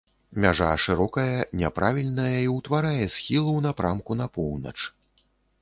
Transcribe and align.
Мяжа 0.45 0.69
шырокая, 0.83 1.43
няправільная 1.61 2.33
і 2.39 2.49
ўтварае 2.57 3.05
схіл 3.19 3.53
у 3.55 3.57
напрамку 3.67 4.11
на 4.21 4.27
поўнач. 4.39 4.79